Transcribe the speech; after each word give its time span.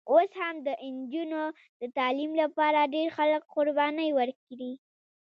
اوس 0.13 0.29
هم 0.41 0.55
د 0.65 0.67
نجونو 0.97 1.43
د 1.81 1.83
تعلیم 1.97 2.31
لپاره 2.41 2.89
ډېر 2.95 3.07
خلک 3.17 3.41
قربانۍ 3.55 4.09
ورکړي. 4.13 4.71